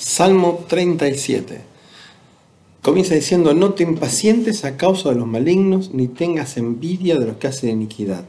Salmo 0.00 0.64
37. 0.66 1.60
Comienza 2.80 3.14
diciendo, 3.14 3.52
no 3.52 3.74
te 3.74 3.82
impacientes 3.82 4.64
a 4.64 4.78
causa 4.78 5.10
de 5.10 5.16
los 5.16 5.26
malignos, 5.26 5.92
ni 5.92 6.08
tengas 6.08 6.56
envidia 6.56 7.18
de 7.18 7.26
los 7.26 7.36
que 7.36 7.48
hacen 7.48 7.68
iniquidad. 7.68 8.24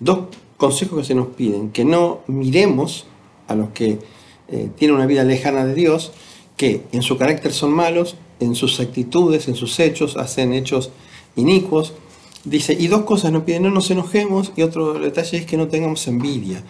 Dos 0.00 0.20
consejos 0.56 1.00
que 1.00 1.04
se 1.04 1.14
nos 1.14 1.26
piden, 1.28 1.68
que 1.70 1.84
no 1.84 2.20
miremos 2.28 3.04
a 3.46 3.54
los 3.54 3.68
que 3.70 3.98
eh, 4.48 4.70
tienen 4.74 4.96
una 4.96 5.04
vida 5.04 5.22
lejana 5.22 5.66
de 5.66 5.74
Dios, 5.74 6.12
que 6.56 6.86
en 6.92 7.02
su 7.02 7.18
carácter 7.18 7.52
son 7.52 7.72
malos, 7.72 8.16
en 8.40 8.54
sus 8.54 8.80
actitudes, 8.80 9.48
en 9.48 9.54
sus 9.54 9.78
hechos, 9.78 10.16
hacen 10.16 10.54
hechos 10.54 10.92
inicuos. 11.36 11.92
Dice, 12.44 12.72
y 12.72 12.86
dos 12.86 13.02
cosas 13.02 13.32
nos 13.32 13.42
piden, 13.42 13.64
no 13.64 13.70
nos 13.70 13.90
enojemos, 13.90 14.50
y 14.56 14.62
otro 14.62 14.94
detalle 14.94 15.36
es 15.36 15.44
que 15.44 15.58
no 15.58 15.68
tengamos 15.68 16.08
envidia. 16.08 16.62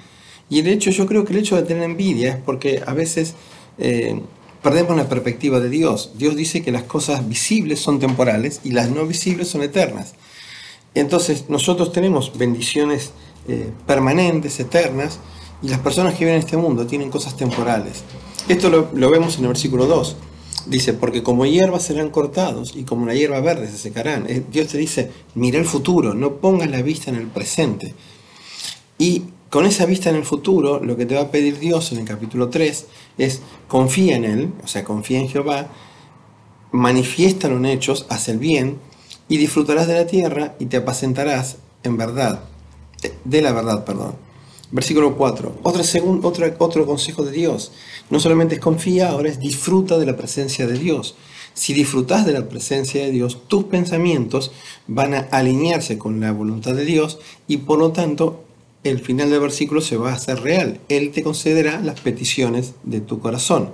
Y 0.50 0.58
el 0.58 0.66
hecho, 0.66 0.90
yo 0.90 1.06
creo 1.06 1.24
que 1.24 1.32
el 1.32 1.38
hecho 1.38 1.54
de 1.54 1.62
tener 1.62 1.84
envidia 1.84 2.32
es 2.32 2.36
porque 2.38 2.82
a 2.84 2.92
veces 2.92 3.36
eh, 3.78 4.20
perdemos 4.62 4.96
la 4.96 5.08
perspectiva 5.08 5.60
de 5.60 5.68
Dios. 5.68 6.12
Dios 6.16 6.36
dice 6.36 6.62
que 6.62 6.72
las 6.72 6.84
cosas 6.84 7.28
visibles 7.28 7.80
son 7.80 7.98
temporales 7.98 8.60
y 8.64 8.72
las 8.72 8.90
no 8.90 9.06
visibles 9.06 9.48
son 9.48 9.62
eternas. 9.62 10.14
Entonces 10.94 11.44
nosotros 11.48 11.92
tenemos 11.92 12.36
bendiciones 12.36 13.12
eh, 13.48 13.70
permanentes, 13.86 14.58
eternas, 14.58 15.20
y 15.62 15.68
las 15.68 15.78
personas 15.80 16.14
que 16.14 16.20
viven 16.20 16.34
en 16.34 16.40
este 16.40 16.56
mundo 16.56 16.86
tienen 16.86 17.10
cosas 17.10 17.36
temporales. 17.36 18.02
Esto 18.48 18.68
lo, 18.68 19.10
vemos 19.10 19.36
en 19.36 19.42
el 19.42 19.48
versículo 19.48 19.86
2. 19.86 20.16
Dice, 20.66 20.94
porque 20.94 21.22
como 21.22 21.46
hierba 21.46 21.78
serán 21.78 22.10
cortados 22.10 22.74
y 22.74 22.82
como 22.82 23.06
la 23.06 23.14
hierba 23.14 23.40
verde 23.40 23.68
se 23.68 23.78
secarán. 23.78 24.26
Eh, 24.28 24.42
Dios 24.50 24.68
te 24.68 24.78
dice, 24.78 25.12
mira 25.34 25.58
el 25.58 25.64
futuro, 25.64 26.12
no 26.14 26.36
pongas 26.36 26.70
la 26.70 26.82
vista 26.82 27.10
en 27.10 27.16
el 27.16 27.28
presente. 27.28 27.94
Y 28.98 29.22
con 29.56 29.64
esa 29.64 29.86
vista 29.86 30.10
en 30.10 30.16
el 30.16 30.24
futuro, 30.26 30.84
lo 30.84 30.98
que 30.98 31.06
te 31.06 31.14
va 31.14 31.22
a 31.22 31.30
pedir 31.30 31.58
Dios 31.58 31.90
en 31.90 32.00
el 32.00 32.04
capítulo 32.04 32.50
3 32.50 32.86
es 33.16 33.40
confía 33.68 34.14
en 34.16 34.26
Él, 34.26 34.52
o 34.62 34.66
sea, 34.66 34.84
confía 34.84 35.18
en 35.18 35.30
Jehová, 35.30 35.68
manifiéstalo 36.72 37.56
en 37.56 37.64
hechos, 37.64 38.04
haz 38.10 38.28
el 38.28 38.36
bien, 38.36 38.76
y 39.30 39.38
disfrutarás 39.38 39.86
de 39.86 39.94
la 39.94 40.06
tierra 40.06 40.56
y 40.58 40.66
te 40.66 40.76
apacentarás 40.76 41.56
en 41.84 41.96
verdad, 41.96 42.42
de 43.24 43.40
la 43.40 43.52
verdad, 43.52 43.86
perdón. 43.86 44.16
Versículo 44.72 45.16
4. 45.16 45.60
Otro, 45.62 45.82
otro, 46.22 46.54
otro 46.58 46.84
consejo 46.84 47.24
de 47.24 47.32
Dios. 47.32 47.72
No 48.10 48.20
solamente 48.20 48.56
es 48.56 48.60
confía, 48.60 49.08
ahora 49.08 49.30
es 49.30 49.40
disfruta 49.40 49.96
de 49.96 50.04
la 50.04 50.18
presencia 50.18 50.66
de 50.66 50.76
Dios. 50.76 51.14
Si 51.54 51.72
disfrutas 51.72 52.26
de 52.26 52.32
la 52.34 52.46
presencia 52.46 53.02
de 53.02 53.10
Dios, 53.10 53.48
tus 53.48 53.64
pensamientos 53.64 54.52
van 54.86 55.14
a 55.14 55.20
alinearse 55.30 55.96
con 55.96 56.20
la 56.20 56.30
voluntad 56.32 56.74
de 56.74 56.84
Dios 56.84 57.20
y 57.48 57.56
por 57.56 57.78
lo 57.78 57.92
tanto 57.92 58.42
el 58.86 59.00
final 59.00 59.30
del 59.30 59.40
versículo 59.40 59.80
se 59.80 59.96
va 59.96 60.10
a 60.10 60.16
hacer 60.16 60.40
real. 60.40 60.80
Él 60.88 61.10
te 61.10 61.22
concederá 61.22 61.80
las 61.80 62.00
peticiones 62.00 62.74
de 62.82 63.00
tu 63.00 63.20
corazón. 63.20 63.70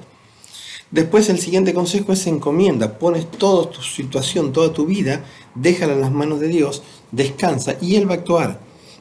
Después 0.90 1.30
el 1.30 1.38
siguiente 1.38 1.72
consejo 1.72 2.12
es 2.12 2.26
encomienda. 2.26 2.98
Pones 2.98 3.30
toda 3.30 3.70
tu 3.70 3.80
situación, 3.80 4.52
toda 4.52 4.72
tu 4.72 4.84
vida, 4.84 5.24
déjala 5.54 5.94
en 5.94 6.02
las 6.02 6.12
manos 6.12 6.38
de 6.40 6.48
Dios, 6.48 6.82
descansa 7.10 7.76
y 7.80 7.96
Él 7.96 8.08
va 8.08 8.14
a 8.14 8.18
actuar. 8.18 8.60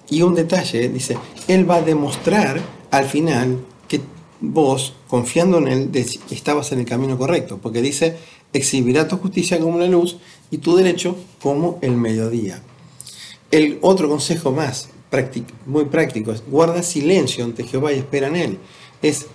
Y 0.10 0.22
un 0.22 0.34
detalle, 0.34 0.88
dice, 0.90 1.18
Él 1.48 1.70
va 1.70 1.76
a 1.76 1.82
demostrar 1.82 2.62
al 2.92 3.06
final 3.06 3.60
que 3.90 4.02
vos, 4.40 4.94
confiando 5.08 5.58
en 5.58 5.68
Él, 5.68 5.92
estabas 6.30 6.72
en 6.72 6.80
el 6.80 6.86
camino 6.86 7.18
correcto. 7.18 7.60
Porque 7.62 7.82
dice, 7.82 8.18
exhibirá 8.54 9.08
tu 9.08 9.18
justicia 9.18 9.60
como 9.60 9.78
la 9.78 9.88
luz 9.88 10.18
y 10.50 10.60
tu 10.60 10.76
derecho 10.76 11.18
como 11.42 11.78
el 11.82 11.98
mediodía. 11.98 12.62
El 13.52 13.80
otro 13.82 14.08
consejo 14.08 14.54
más, 14.54 14.90
muy 15.66 15.86
práctico. 15.86 16.34
Guarda 16.48 16.84
silencio 16.84 17.44
ante 17.44 17.64
Jehová 17.64 17.92
y 17.92 17.98
espera 17.98 18.28
en 18.28 18.36
Él. 18.36 18.58
Es, 19.02 19.28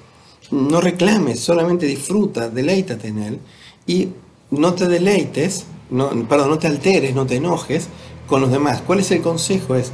no 0.51 0.81
reclames, 0.81 1.41
solamente 1.41 1.87
disfruta, 1.87 2.49
deleítate 2.49 3.09
en 3.09 3.19
Él 3.19 3.39
y 3.87 4.09
no 4.51 4.75
te 4.75 4.87
deleites, 4.87 5.67
no, 5.91 6.11
perdón, 6.29 6.51
no 6.51 6.59
te 6.59 6.67
alteres, 6.67 7.15
no 7.15 7.27
te 7.27 7.37
enojes 7.37 7.89
con 8.27 8.41
los 8.41 8.51
demás. 8.51 8.83
¿Cuál 8.87 9.01
es 9.01 9.11
el 9.11 9.21
consejo? 9.21 9.75
Es, 9.75 9.93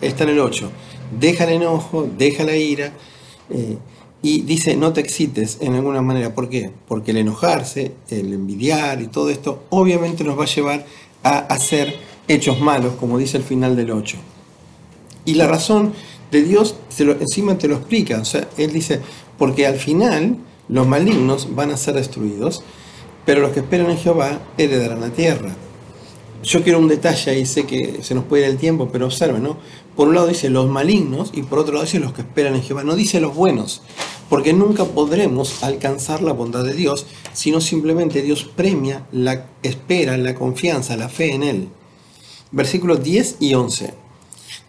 está 0.00 0.24
en 0.24 0.30
el 0.30 0.40
8. 0.40 0.70
Deja 1.18 1.44
el 1.44 1.54
enojo, 1.54 2.08
deja 2.16 2.44
la 2.44 2.56
ira. 2.56 2.92
Eh, 3.50 3.76
y 4.22 4.40
dice, 4.40 4.74
no 4.76 4.92
te 4.94 5.02
excites 5.02 5.58
en 5.60 5.74
alguna 5.74 6.00
manera. 6.00 6.34
¿Por 6.34 6.48
qué? 6.48 6.70
Porque 6.88 7.10
el 7.10 7.18
enojarse, 7.18 7.92
el 8.08 8.32
envidiar 8.32 9.02
y 9.02 9.08
todo 9.08 9.28
esto, 9.28 9.64
obviamente 9.68 10.24
nos 10.24 10.38
va 10.38 10.44
a 10.44 10.46
llevar 10.46 10.86
a 11.22 11.38
hacer 11.38 11.94
hechos 12.26 12.58
malos, 12.58 12.94
como 12.94 13.18
dice 13.18 13.36
el 13.36 13.42
final 13.42 13.76
del 13.76 13.90
8. 13.90 14.16
Y 15.24 15.34
la 15.34 15.46
razón 15.46 15.92
de 16.30 16.42
Dios 16.42 16.76
encima 16.98 17.58
te 17.58 17.68
lo 17.68 17.76
explica. 17.76 18.20
O 18.20 18.24
sea, 18.24 18.48
Él 18.56 18.72
dice, 18.72 19.00
porque 19.38 19.66
al 19.66 19.76
final 19.76 20.36
los 20.68 20.86
malignos 20.86 21.54
van 21.54 21.70
a 21.70 21.76
ser 21.76 21.94
destruidos, 21.94 22.62
pero 23.24 23.40
los 23.40 23.52
que 23.52 23.60
esperan 23.60 23.90
en 23.90 23.98
Jehová 23.98 24.40
heredarán 24.58 25.00
la 25.00 25.10
tierra. 25.10 25.54
Yo 26.42 26.62
quiero 26.62 26.78
un 26.78 26.88
detalle 26.88 27.30
ahí, 27.30 27.46
sé 27.46 27.64
que 27.64 28.00
se 28.02 28.14
nos 28.14 28.24
puede 28.24 28.44
ir 28.44 28.50
el 28.50 28.58
tiempo, 28.58 28.90
pero 28.92 29.06
observen, 29.06 29.42
¿no? 29.42 29.56
Por 29.96 30.08
un 30.08 30.14
lado 30.14 30.26
dice 30.26 30.50
los 30.50 30.68
malignos 30.68 31.30
y 31.32 31.42
por 31.42 31.58
otro 31.58 31.72
lado 31.72 31.86
dice 31.86 32.00
los 32.00 32.12
que 32.12 32.20
esperan 32.20 32.54
en 32.54 32.62
Jehová. 32.62 32.84
No 32.84 32.96
dice 32.96 33.20
los 33.20 33.34
buenos, 33.34 33.80
porque 34.28 34.52
nunca 34.52 34.84
podremos 34.84 35.62
alcanzar 35.62 36.20
la 36.20 36.32
bondad 36.32 36.64
de 36.64 36.74
Dios, 36.74 37.06
sino 37.32 37.62
simplemente 37.62 38.20
Dios 38.20 38.44
premia 38.44 39.06
la 39.10 39.46
espera, 39.62 40.18
la 40.18 40.34
confianza, 40.34 40.96
la 40.96 41.08
fe 41.08 41.32
en 41.32 41.42
Él. 41.44 41.68
Versículos 42.50 43.02
10 43.02 43.36
y 43.40 43.54
11. 43.54 44.03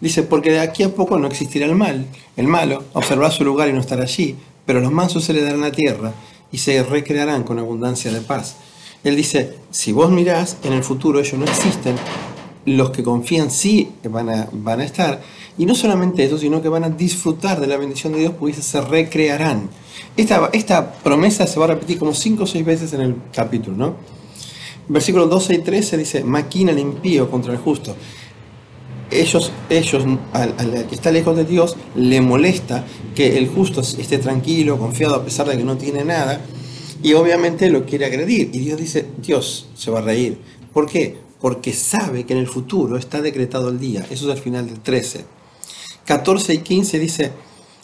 Dice, 0.05 0.21
porque 0.21 0.51
de 0.51 0.59
aquí 0.59 0.83
a 0.83 0.93
poco 0.93 1.17
no 1.17 1.25
existirá 1.25 1.65
el 1.65 1.73
mal. 1.73 2.05
El 2.37 2.47
malo 2.47 2.83
observará 2.93 3.31
su 3.31 3.43
lugar 3.43 3.69
y 3.69 3.73
no 3.73 3.79
estará 3.79 4.03
allí, 4.03 4.35
pero 4.63 4.79
los 4.79 4.91
mansos 4.91 5.23
se 5.23 5.33
le 5.33 5.41
darán 5.41 5.61
la 5.61 5.71
tierra 5.71 6.13
y 6.51 6.59
se 6.59 6.83
recrearán 6.83 7.41
con 7.41 7.57
abundancia 7.57 8.11
de 8.11 8.21
paz. 8.21 8.57
Él 9.03 9.15
dice, 9.15 9.55
si 9.71 9.93
vos 9.93 10.11
mirás, 10.11 10.57
en 10.63 10.73
el 10.73 10.83
futuro 10.83 11.19
ellos 11.19 11.39
no 11.39 11.45
existen, 11.45 11.95
los 12.67 12.91
que 12.91 13.01
confían 13.01 13.49
sí 13.49 13.93
van 14.07 14.29
a, 14.29 14.47
van 14.51 14.81
a 14.81 14.83
estar, 14.83 15.23
y 15.57 15.65
no 15.65 15.73
solamente 15.73 16.23
eso, 16.23 16.37
sino 16.37 16.61
que 16.61 16.69
van 16.69 16.83
a 16.83 16.91
disfrutar 16.91 17.59
de 17.59 17.65
la 17.65 17.77
bendición 17.77 18.13
de 18.13 18.19
Dios, 18.19 18.33
porque 18.39 18.53
se 18.53 18.81
recrearán. 18.81 19.71
Esta, 20.15 20.51
esta 20.53 20.93
promesa 21.01 21.47
se 21.47 21.57
va 21.59 21.65
a 21.65 21.69
repetir 21.69 21.97
como 21.97 22.13
cinco 22.13 22.43
o 22.43 22.45
seis 22.45 22.63
veces 22.63 22.93
en 22.93 23.01
el 23.01 23.15
capítulo, 23.33 23.75
¿no? 23.75 23.95
Versículos 24.87 25.31
12 25.31 25.55
y 25.55 25.57
13 25.63 25.97
dice, 25.97 26.23
maquina 26.23 26.73
el 26.73 26.77
impío 26.77 27.31
contra 27.31 27.51
el 27.51 27.57
justo 27.57 27.95
ellos, 29.21 29.51
ellos 29.69 30.03
al, 30.33 30.55
que 30.87 30.95
está 30.95 31.11
lejos 31.11 31.35
de 31.35 31.45
Dios, 31.45 31.75
le 31.95 32.21
molesta 32.21 32.85
que 33.15 33.37
el 33.37 33.47
justo 33.47 33.81
esté 33.81 34.17
tranquilo, 34.17 34.77
confiado, 34.77 35.15
a 35.15 35.23
pesar 35.23 35.47
de 35.47 35.57
que 35.57 35.63
no 35.63 35.77
tiene 35.77 36.03
nada, 36.03 36.41
y 37.01 37.13
obviamente 37.13 37.69
lo 37.69 37.85
quiere 37.85 38.05
agredir. 38.05 38.49
Y 38.53 38.59
Dios 38.59 38.79
dice, 38.79 39.05
Dios 39.17 39.67
se 39.75 39.91
va 39.91 39.99
a 39.99 40.01
reír. 40.01 40.39
¿Por 40.73 40.89
qué? 40.89 41.17
Porque 41.39 41.73
sabe 41.73 42.25
que 42.25 42.33
en 42.33 42.39
el 42.39 42.47
futuro 42.47 42.97
está 42.97 43.21
decretado 43.21 43.69
el 43.69 43.79
día. 43.79 44.05
Eso 44.09 44.29
es 44.29 44.37
el 44.37 44.43
final 44.43 44.67
del 44.67 44.79
13. 44.79 45.25
14 46.05 46.53
y 46.53 46.57
15 46.59 46.99
dice, 46.99 47.31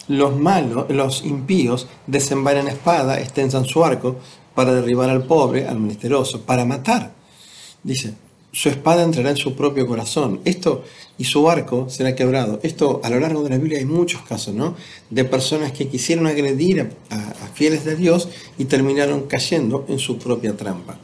los 0.07 0.35
malos, 0.35 0.89
los 0.89 1.23
impíos, 1.25 1.87
desenvainan 2.07 2.67
espada, 2.67 3.19
extensan 3.19 3.65
su 3.65 3.83
arco 3.83 4.17
para 4.55 4.73
derribar 4.73 5.09
al 5.09 5.23
pobre, 5.23 5.67
al 5.67 5.79
menesteroso, 5.79 6.41
para 6.41 6.65
matar. 6.65 7.13
Dice, 7.83 8.13
su 8.51 8.69
espada 8.69 9.03
entrará 9.03 9.29
en 9.29 9.37
su 9.37 9.55
propio 9.55 9.87
corazón. 9.87 10.41
Esto 10.45 10.83
y 11.17 11.23
su 11.23 11.49
arco 11.49 11.89
será 11.89 12.15
quebrado. 12.15 12.59
Esto 12.63 12.99
a 13.03 13.09
lo 13.09 13.19
largo 13.19 13.43
de 13.43 13.51
la 13.51 13.57
Biblia 13.57 13.79
hay 13.79 13.85
muchos 13.85 14.21
casos, 14.23 14.53
¿no? 14.53 14.75
De 15.09 15.23
personas 15.23 15.71
que 15.71 15.87
quisieron 15.87 16.27
agredir 16.27 16.89
a, 17.09 17.33
fieles 17.53 17.85
de 17.85 17.95
Dios 17.95 18.29
y 18.57 18.65
terminaron 18.65 19.27
cayendo 19.27 19.85
en 19.87 19.99
su 19.99 20.17
propia 20.17 20.55
trampa. 20.57 20.97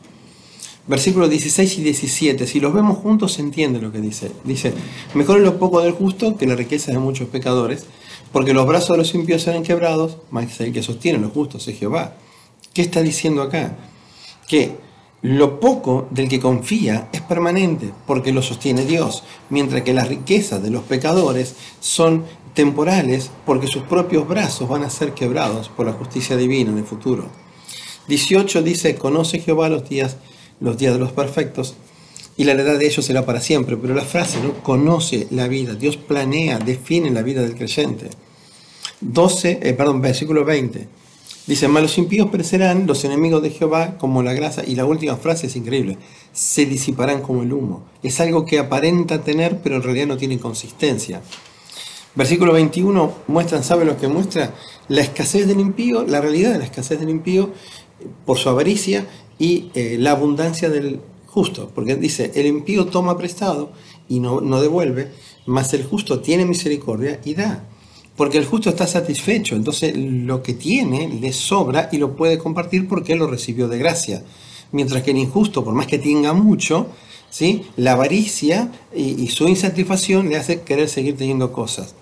Versículos 0.88 1.30
16 1.30 1.80
y 1.80 1.84
17, 1.84 2.48
si 2.48 2.60
los 2.60 2.74
vemos 2.74 2.98
juntos 2.98 3.34
se 3.34 3.42
entiende 3.42 3.80
lo 3.82 3.92
que 3.92 4.00
dice. 4.00 4.32
Dice, 4.44 4.74
mejor 5.14 5.40
es 5.40 5.44
lo 5.44 5.60
poco 5.60 5.82
del 5.82 5.92
justo 5.92 6.38
que 6.38 6.48
la 6.48 6.56
riqueza 6.56 6.92
de 6.92 6.98
muchos 6.98 7.28
pecadores, 7.28 7.86
porque 8.32 8.54
los 8.54 8.66
brazos 8.66 8.92
de 8.92 8.98
los 8.98 9.14
impíos 9.14 9.44
serán 9.44 9.64
quebrados, 9.64 10.18
más 10.32 10.60
el 10.62 10.72
que 10.72 10.82
sostiene 10.82 11.20
los 11.20 11.34
justos 11.34 11.68
es 11.68 11.78
Jehová. 11.78 12.16
¿Qué 12.74 12.82
está 12.82 13.02
diciendo 13.02 13.42
acá? 13.42 13.78
Que 14.48 14.87
lo 15.28 15.60
poco 15.60 16.08
del 16.10 16.30
que 16.30 16.40
confía 16.40 17.10
es 17.12 17.20
permanente 17.20 17.92
porque 18.06 18.32
lo 18.32 18.42
sostiene 18.42 18.86
Dios, 18.86 19.24
mientras 19.50 19.82
que 19.82 19.94
las 19.94 20.08
riquezas 20.08 20.64
de 20.64 20.70
los 20.70 20.84
pecadores 20.84 21.56
son 21.82 22.24
temporales 22.54 23.30
porque 23.46 23.68
sus 23.68 23.84
propios 23.84 24.26
brazos 24.26 24.70
van 24.70 24.84
a 24.84 24.90
ser 24.90 25.14
quebrados 25.14 25.68
por 25.68 25.86
la 25.86 25.92
justicia 25.92 26.38
divina 26.38 26.72
en 26.72 26.78
el 26.78 26.86
futuro. 26.86 27.26
18 28.08 28.64
dice, 28.64 28.96
conoce 28.96 29.40
Jehová 29.40 29.68
los 29.68 29.90
días, 29.90 30.16
los 30.62 30.78
días 30.78 30.94
de 30.94 31.00
los 31.00 31.12
perfectos 31.12 31.76
y 32.38 32.46
la 32.46 32.54
heredad 32.54 32.80
de 32.80 32.88
ellos 32.88 33.06
será 33.06 33.26
para 33.26 33.42
siempre, 33.42 33.76
pero 33.76 33.94
la 33.94 34.06
frase 34.06 34.40
no 34.42 34.54
conoce 34.64 35.28
la 35.32 35.50
vida, 35.50 35.76
Dios 35.76 35.98
planea, 35.98 36.58
define 36.58 37.10
la 37.12 37.22
vida 37.22 37.42
del 37.42 37.56
creyente. 37.56 38.10
12, 39.02 39.60
eh, 39.62 39.74
perdón, 39.74 40.00
versículo 40.00 40.46
20. 40.46 40.88
Dice, 41.48 41.70
malos 41.70 41.98
impíos 41.98 42.30
perecerán, 42.30 42.88
los 42.88 43.06
enemigos 43.06 43.42
de 43.42 43.52
Jehová 43.52 43.98
como 43.98 44.22
la 44.22 44.34
grasa. 44.34 44.64
Y 44.68 44.76
la 44.76 44.84
última 44.84 45.16
frase 45.16 45.48
es 45.48 45.56
increíble, 45.56 45.98
se 46.34 46.66
disiparán 46.66 47.22
como 47.22 47.42
el 47.42 47.54
humo. 47.54 47.86
Es 48.04 48.20
algo 48.20 48.46
que 48.46 48.60
aparenta 48.60 49.24
tener, 49.24 49.60
pero 49.64 49.78
en 49.78 49.84
realidad 49.84 50.08
no 50.08 50.18
tiene 50.18 50.40
consistencia. 50.40 51.22
Versículo 52.16 52.52
21 52.52 53.14
muestran, 53.28 53.64
¿sabe 53.64 53.86
lo 53.86 53.98
que 53.98 54.10
muestra? 54.10 54.54
La 54.90 55.02
escasez 55.02 55.48
del 55.48 55.62
impío, 55.62 56.04
la 56.04 56.20
realidad 56.20 56.52
de 56.52 56.60
la 56.60 56.66
escasez 56.66 57.00
del 57.00 57.10
impío 57.10 57.52
por 58.26 58.38
su 58.38 58.50
avaricia 58.50 59.08
y 59.40 59.72
eh, 59.74 59.96
la 59.98 60.12
abundancia 60.12 60.70
del 60.70 61.00
justo. 61.28 61.72
Porque 61.74 61.96
dice, 61.96 62.32
el 62.36 62.46
impío 62.46 62.88
toma 62.88 63.18
prestado 63.18 63.72
y 64.10 64.20
no, 64.20 64.42
no 64.42 64.62
devuelve, 64.62 65.12
mas 65.46 65.74
el 65.74 65.86
justo 65.86 66.20
tiene 66.20 66.44
misericordia 66.44 67.22
y 67.24 67.36
da. 67.36 67.64
Porque 68.18 68.40
el 68.40 68.46
justo 68.46 68.70
está 68.70 68.88
satisfecho, 68.88 69.56
entonces 69.56 69.96
lo 69.96 70.42
que 70.42 70.54
tiene 70.54 71.08
le 71.08 71.32
sobra 71.32 71.88
y 71.92 71.98
lo 71.98 72.16
puede 72.16 72.40
compartir 72.40 72.88
porque 72.88 73.16
lo 73.16 73.28
recibió 73.28 73.68
de 73.68 73.78
gracia. 73.78 74.24
Mientras 74.72 75.04
que 75.04 75.12
el 75.12 75.18
injusto, 75.18 75.64
por 75.64 75.76
más 75.76 75.86
que 75.86 76.00
tenga 76.00 76.34
mucho, 76.34 76.88
¿sí? 77.30 77.66
la 77.78 77.92
avaricia 77.94 78.72
y, 78.94 79.28
su 79.28 79.48
insatisfacción 79.48 80.30
le 80.30 80.38
hace 80.38 80.62
querer 80.62 80.90
seguir 80.90 81.16
teniendo 81.16 81.54
cosas. 81.54 81.94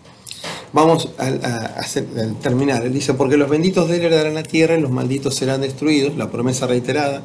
Vamos 0.71 1.09
a, 1.17 1.81
terminar. 2.41 2.85
Él 2.85 2.93
dice, 2.93 3.13
porque 3.13 3.35
los 3.35 3.49
benditos 3.49 3.89
de 3.89 3.97
él 3.97 4.03
heredarán 4.03 4.35
la 4.35 4.43
tierra 4.43 4.77
y 4.77 4.81
los 4.81 4.91
malditos 4.91 5.35
serán 5.35 5.61
destruidos, 5.61 6.15
la 6.15 6.31
promesa 6.31 6.65
reiterada. 6.65 7.23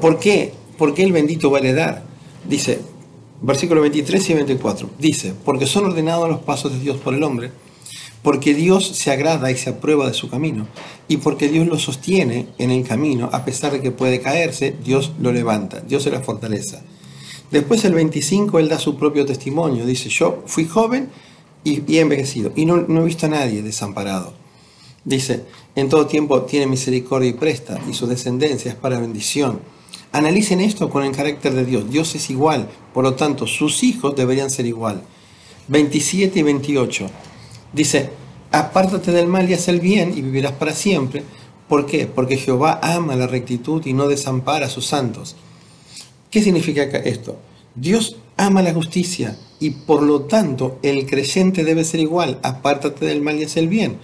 ¿Por 0.00 0.18
qué? 0.18 0.54
¿Por 0.78 0.94
qué 0.94 1.04
el 1.04 1.12
bendito 1.12 1.50
va 1.50 1.58
a 1.58 1.60
heredar? 1.60 2.02
Dice, 2.48 2.80
versículos 3.42 3.82
23 3.82 4.30
y 4.30 4.34
24, 4.34 4.90
dice, 4.98 5.34
porque 5.44 5.66
son 5.66 5.84
ordenados 5.84 6.28
los 6.30 6.40
pasos 6.40 6.72
de 6.72 6.80
Dios 6.80 6.96
por 6.96 7.14
el 7.14 7.22
hombre, 7.22 7.50
porque 8.24 8.54
Dios 8.54 8.88
se 8.88 9.12
agrada 9.12 9.50
y 9.50 9.56
se 9.56 9.68
aprueba 9.68 10.08
de 10.08 10.14
su 10.14 10.30
camino, 10.30 10.66
y 11.08 11.18
porque 11.18 11.50
Dios 11.50 11.66
lo 11.66 11.78
sostiene 11.78 12.48
en 12.56 12.70
el 12.70 12.82
camino, 12.82 13.28
a 13.30 13.44
pesar 13.44 13.72
de 13.72 13.82
que 13.82 13.90
puede 13.90 14.20
caerse, 14.20 14.74
Dios 14.82 15.12
lo 15.20 15.30
levanta, 15.30 15.80
Dios 15.80 16.06
es 16.06 16.12
la 16.12 16.22
fortaleza. 16.22 16.82
Después 17.50 17.84
el 17.84 17.92
25, 17.92 18.58
él 18.58 18.70
da 18.70 18.78
su 18.78 18.96
propio 18.96 19.26
testimonio, 19.26 19.84
dice, 19.84 20.08
yo 20.08 20.42
fui 20.46 20.64
joven 20.64 21.10
y, 21.64 21.82
he 21.94 22.00
envejecido, 22.00 22.50
y 22.56 22.64
no, 22.64 22.78
no 22.78 23.02
he 23.02 23.04
visto 23.04 23.26
a 23.26 23.28
nadie 23.28 23.62
desamparado. 23.62 24.32
Dice, 25.04 25.44
en 25.76 25.90
todo 25.90 26.06
tiempo 26.06 26.44
tiene 26.44 26.66
misericordia 26.66 27.28
y 27.28 27.34
presta, 27.34 27.78
y 27.90 27.92
su 27.92 28.06
descendencia 28.06 28.70
es 28.70 28.76
para 28.76 29.00
bendición. 29.00 29.60
Analicen 30.12 30.62
esto 30.62 30.88
con 30.88 31.04
el 31.04 31.14
carácter 31.14 31.52
de 31.52 31.66
Dios. 31.66 31.90
Dios 31.90 32.14
es 32.14 32.30
igual, 32.30 32.70
por 32.94 33.04
lo 33.04 33.16
tanto, 33.16 33.46
sus 33.46 33.82
hijos 33.82 34.16
deberían 34.16 34.48
ser 34.48 34.64
igual. 34.64 35.02
27 35.68 36.38
y 36.38 36.42
28. 36.42 37.10
Dice, 37.74 38.10
apártate 38.52 39.10
del 39.10 39.26
mal 39.26 39.50
y 39.50 39.54
haz 39.54 39.68
el 39.68 39.80
bien 39.80 40.16
y 40.16 40.22
vivirás 40.22 40.52
para 40.52 40.72
siempre. 40.72 41.24
¿Por 41.68 41.86
qué? 41.86 42.06
Porque 42.06 42.36
Jehová 42.36 42.78
ama 42.82 43.16
la 43.16 43.26
rectitud 43.26 43.84
y 43.84 43.92
no 43.92 44.06
desampara 44.06 44.66
a 44.66 44.70
sus 44.70 44.86
santos. 44.86 45.34
¿Qué 46.30 46.42
significa 46.42 46.82
esto? 46.82 47.36
Dios 47.74 48.16
ama 48.36 48.62
la 48.62 48.72
justicia 48.72 49.36
y 49.58 49.70
por 49.70 50.02
lo 50.02 50.22
tanto 50.22 50.78
el 50.82 51.06
creyente 51.06 51.64
debe 51.64 51.84
ser 51.84 52.00
igual. 52.00 52.38
Apártate 52.42 53.06
del 53.06 53.22
mal 53.22 53.38
y 53.40 53.44
haz 53.44 53.56
el 53.56 53.68
bien. 53.68 53.98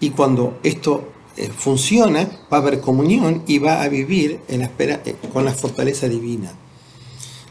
Y 0.00 0.10
cuando 0.10 0.58
esto 0.62 1.08
eh, 1.36 1.48
funciona, 1.56 2.28
va 2.52 2.58
a 2.58 2.60
haber 2.60 2.80
comunión 2.80 3.42
y 3.46 3.58
va 3.58 3.82
a 3.82 3.88
vivir 3.88 4.40
en 4.48 4.60
la 4.60 4.66
espera, 4.66 5.00
eh, 5.06 5.14
con 5.32 5.44
la 5.44 5.52
fortaleza 5.52 6.08
divina. 6.08 6.52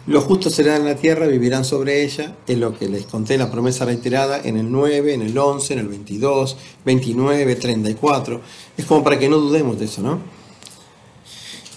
Los 0.05 0.25
justos 0.25 0.53
serán 0.53 0.81
en 0.81 0.87
la 0.87 0.95
tierra, 0.95 1.27
vivirán 1.27 1.63
sobre 1.63 2.03
ella, 2.03 2.35
es 2.45 2.57
lo 2.57 2.77
que 2.77 2.89
les 2.89 3.05
conté 3.05 3.37
la 3.37 3.49
promesa 3.49 3.85
reiterada 3.85 4.41
en 4.43 4.57
el 4.57 4.69
9, 4.69 5.13
en 5.13 5.21
el 5.21 5.37
11, 5.37 5.73
en 5.73 5.79
el 5.79 5.87
22, 5.87 6.57
29, 6.83 7.55
34. 7.55 8.41
Es 8.75 8.85
como 8.85 9.01
para 9.01 9.17
que 9.17 9.29
no 9.29 9.37
dudemos 9.37 9.79
de 9.79 9.85
eso, 9.85 10.01
¿no? 10.01 10.19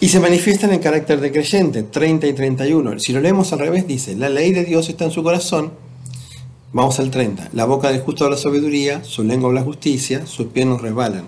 Y 0.00 0.08
se 0.08 0.18
manifiestan 0.18 0.72
en 0.72 0.80
carácter 0.80 1.20
de 1.20 1.30
creyente, 1.30 1.84
30 1.84 2.26
y 2.26 2.32
31. 2.32 2.98
Si 2.98 3.12
lo 3.12 3.20
leemos 3.20 3.52
al 3.52 3.60
revés, 3.60 3.86
dice, 3.86 4.16
la 4.16 4.28
ley 4.28 4.52
de 4.52 4.64
Dios 4.64 4.88
está 4.88 5.04
en 5.04 5.12
su 5.12 5.22
corazón. 5.22 5.72
Vamos 6.72 6.98
al 6.98 7.12
30. 7.12 7.50
La 7.52 7.64
boca 7.64 7.92
del 7.92 8.00
justo 8.00 8.24
habla 8.24 8.36
sabiduría, 8.36 9.04
su 9.04 9.22
lengua 9.22 9.50
habla 9.50 9.62
justicia, 9.62 10.26
sus 10.26 10.48
pies 10.48 10.66
no 10.66 10.78
resbalan. 10.78 11.26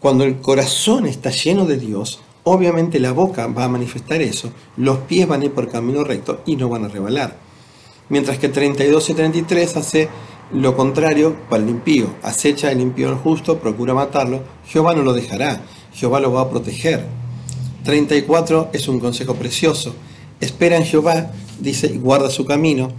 Cuando 0.00 0.24
el 0.24 0.36
corazón 0.40 1.06
está 1.06 1.30
lleno 1.30 1.66
de 1.66 1.76
Dios, 1.76 2.20
Obviamente 2.48 3.00
la 3.00 3.10
boca 3.10 3.48
va 3.48 3.64
a 3.64 3.68
manifestar 3.68 4.22
eso, 4.22 4.52
los 4.76 4.98
pies 4.98 5.26
van 5.26 5.42
a 5.42 5.46
ir 5.46 5.52
por 5.52 5.68
camino 5.68 6.04
recto 6.04 6.42
y 6.46 6.54
no 6.54 6.68
van 6.68 6.84
a 6.84 6.88
rebalar. 6.88 7.36
Mientras 8.08 8.38
que 8.38 8.48
32 8.48 9.10
y 9.10 9.14
33 9.14 9.76
hace 9.76 10.08
lo 10.52 10.76
contrario 10.76 11.36
para 11.50 11.64
el 11.64 11.68
impío. 11.68 12.06
Acecha 12.22 12.70
el 12.70 12.80
impío 12.80 13.08
al 13.08 13.16
justo, 13.16 13.58
procura 13.58 13.94
matarlo, 13.94 14.44
Jehová 14.64 14.94
no 14.94 15.02
lo 15.02 15.12
dejará, 15.12 15.60
Jehová 15.92 16.20
lo 16.20 16.30
va 16.30 16.42
a 16.42 16.48
proteger. 16.48 17.04
34 17.82 18.70
es 18.72 18.86
un 18.86 19.00
consejo 19.00 19.34
precioso. 19.34 19.96
Espera 20.40 20.76
en 20.76 20.84
Jehová, 20.84 21.32
dice, 21.58 21.98
guarda 21.98 22.30
su 22.30 22.44
camino, 22.44 22.92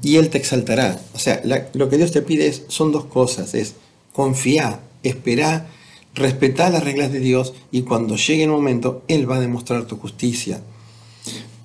y 0.00 0.16
él 0.16 0.30
te 0.30 0.38
exaltará. 0.38 0.98
O 1.12 1.18
sea, 1.18 1.42
lo 1.74 1.90
que 1.90 1.98
Dios 1.98 2.10
te 2.10 2.22
pide 2.22 2.46
es, 2.46 2.64
son 2.68 2.90
dos 2.90 3.04
cosas, 3.04 3.52
es 3.52 3.74
confía, 4.14 4.80
espera 5.02 5.66
respetá 6.14 6.70
las 6.70 6.84
reglas 6.84 7.12
de 7.12 7.20
Dios 7.20 7.54
y 7.70 7.82
cuando 7.82 8.16
llegue 8.16 8.44
el 8.44 8.50
momento, 8.50 9.02
Él 9.08 9.30
va 9.30 9.36
a 9.36 9.40
demostrar 9.40 9.84
tu 9.84 9.96
justicia. 9.96 10.60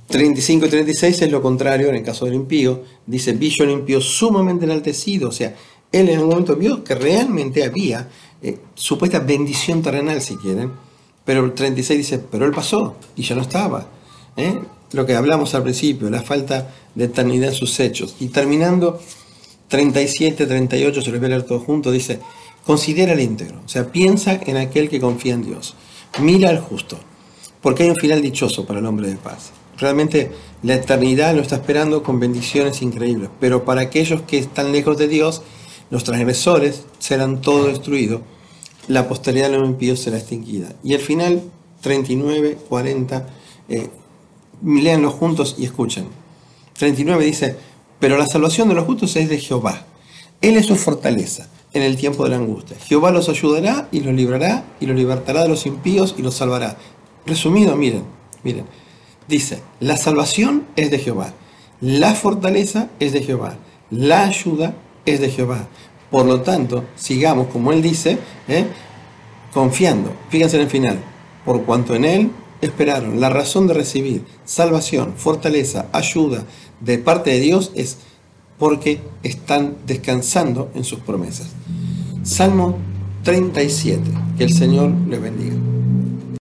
35 0.07 0.66
y 0.66 0.69
36 0.69 1.22
es 1.22 1.31
lo 1.31 1.42
contrario 1.42 1.90
en 1.90 1.96
el 1.96 2.04
caso 2.04 2.25
del 2.25 2.34
impío. 2.34 2.84
Dice, 3.06 3.34
vi 3.34 3.50
yo 3.50 3.63
impío 3.66 4.01
sumamente 4.01 4.66
enaltecido. 4.66 5.30
O 5.30 5.31
sea, 5.31 5.56
él 5.92 6.10
en 6.10 6.19
un 6.19 6.30
momento 6.30 6.56
vio 6.56 6.84
que 6.84 6.96
realmente 6.96 7.63
había 7.63 8.10
eh, 8.42 8.57
supuesta 8.74 9.19
bendición 9.19 9.84
terrenal, 9.84 10.22
si 10.22 10.36
quieren. 10.36 10.72
Pero 11.24 11.46
el 11.46 11.54
36 11.54 11.98
dice, 11.98 12.19
pero 12.19 12.46
él 12.46 12.51
pasó 12.51 12.96
y 13.16 13.22
ya 13.22 13.36
no 13.36 13.44
estaba. 13.44 13.88
¿eh? 14.36 14.60
Lo 14.94 15.06
que 15.06 15.16
hablamos 15.16 15.54
al 15.54 15.62
principio, 15.62 16.10
la 16.10 16.24
falta 16.24 16.74
de 16.96 17.06
eternidad 17.06 17.50
en 17.50 17.56
sus 17.56 17.80
hechos. 17.80 18.16
Y 18.19 18.30
terminando, 18.30 19.00
37, 19.68 20.48
38, 20.48 21.01
se 21.01 21.12
los 21.12 21.19
voy 21.19 21.28
a 21.28 21.30
leer 21.30 21.44
todo 21.44 21.60
junto, 21.60 21.92
dice, 21.92 22.19
Considera 22.69 23.13
el 23.13 23.19
íntegro, 23.19 23.62
o 23.66 23.68
sea, 23.68 23.92
piensa 23.92 24.39
en 24.45 24.56
aquel 24.56 24.89
que 24.89 25.01
confía 25.01 25.33
en 25.33 25.42
Dios. 25.42 25.74
Mira 26.19 26.50
al 26.50 26.60
justo, 26.60 27.00
porque 27.63 27.81
hay 27.81 27.89
un 27.89 27.95
final 27.95 28.21
dichoso 28.21 28.68
para 28.68 28.77
el 28.77 28.86
hombre 28.86 29.07
de 29.07 29.16
paz. 29.16 29.50
Realmente 29.80 30.30
la 30.62 30.75
eternidad 30.75 31.33
lo 31.33 31.42
está 31.42 31.56
esperando 31.56 32.04
con 32.04 32.19
bendiciones 32.19 32.83
increíbles, 32.83 33.31
pero 33.39 33.66
para 33.66 33.81
aquellos 33.81 34.21
que 34.21 34.38
están 34.38 34.71
lejos 34.71 35.00
de 35.00 35.07
Dios, 35.07 35.42
los 35.89 36.04
transgresores 36.04 36.83
serán 37.00 37.42
todo 37.42 37.66
destruidos, 37.66 38.21
la 38.88 39.07
posteridad 39.07 39.50
de 39.50 39.57
los 39.57 39.68
impíos 39.68 40.01
será 40.01 40.19
extinguida. 40.19 40.75
Y 40.83 40.94
el 40.94 41.01
final, 41.01 41.42
39, 41.81 42.60
40, 42.69 43.30
eh, 43.68 43.89
juntos 45.18 45.56
y 45.57 45.65
escuchen. 45.65 46.06
39 46.77 47.25
dice, 47.25 47.56
pero 48.00 48.15
la 48.15 48.27
salvación 48.27 48.69
de 48.69 48.75
los 48.75 48.86
justos 48.86 49.15
es 49.15 49.27
de 49.27 49.39
Jehová. 49.39 49.88
Él 50.39 50.56
es 50.56 50.68
su 50.68 50.75
fortaleza 50.75 51.50
en 51.74 51.83
el 51.83 51.98
tiempo 51.98 52.24
de 52.24 52.31
la 52.31 52.38
angustia. 52.38 52.77
Jehová 52.80 53.12
los 53.12 53.30
ayudará 53.30 53.88
y 53.92 54.01
los 54.01 54.13
librará 54.13 54.66
y 54.80 54.86
los 54.86 54.95
libertará 54.95 55.44
de 55.44 55.50
los 55.50 55.66
impíos 55.66 56.16
y 56.18 56.21
los 56.21 56.36
salvará. 56.36 56.77
Resumido, 57.25 57.75
miren, 57.75 58.03
miren. 58.43 58.65
Dice, 59.27 59.62
la 59.79 59.98
salvación 59.98 60.65
es 60.75 60.89
de 60.89 60.98
Jehová, 60.98 61.34
la 61.82 62.15
fortaleza 62.15 62.89
es 63.00 63.13
de 63.13 63.22
Jehová, 63.22 63.58
la 63.91 64.24
ayuda 64.24 64.74
es 65.05 65.20
de 65.20 65.29
Jehová. 65.29 65.67
Por 66.10 66.25
lo 66.25 66.41
tanto, 66.41 66.86
sigamos, 66.96 67.48
como 67.48 67.72
él 67.72 67.84
dice, 67.84 68.17
¿eh? 68.48 68.65
confiando. 69.53 70.12
Fíjense 70.29 70.55
en 70.55 70.63
el 70.63 70.70
final. 70.70 71.00
Por 71.46 71.63
cuanto 71.63 71.93
en 71.96 72.05
él 72.05 72.32
esperaron, 72.62 73.20
la 73.20 73.29
razón 73.29 73.67
de 73.67 73.75
recibir 73.75 74.25
salvación, 74.46 75.13
fortaleza, 75.15 75.86
ayuda 75.91 76.46
de 76.79 76.98
parte 76.98 77.29
de 77.32 77.39
Dios 77.39 77.72
es 77.75 77.98
porque 78.60 79.00
están 79.24 79.75
descansando 79.88 80.70
en 80.75 80.84
sus 80.84 81.00
promesas. 81.00 81.48
Salmo 82.24 82.78
37. 83.24 84.01
Que 84.38 84.44
el 84.44 84.54
Señor 84.54 84.92
les 85.10 85.22
bendiga. 85.22 85.56